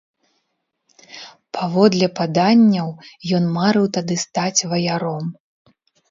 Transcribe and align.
Паводле 1.57 2.07
паданняў, 2.19 2.89
ён 3.39 3.43
марыў 3.57 3.85
тады 3.97 4.15
стаць 4.23 4.61
ваяром. 4.71 5.29